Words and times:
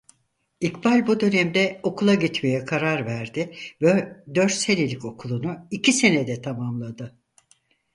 İkbal 0.59 1.07
bu 1.07 1.19
dönemde 1.19 1.79
okula 1.83 2.15
gitmeye 2.15 2.65
karar 2.65 3.05
verdi 3.05 3.55
ve 3.81 4.17
dört 4.35 4.51
senelik 4.53 5.05
okulunu 5.05 5.57
iki 5.71 5.93
senede 5.93 6.41
tamamladı. 6.41 7.15